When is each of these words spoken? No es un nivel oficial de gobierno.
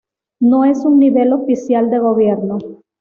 No 0.39 0.65
es 0.65 0.79
un 0.79 0.97
nivel 0.97 1.31
oficial 1.31 1.91
de 1.91 1.99
gobierno. 1.99 2.57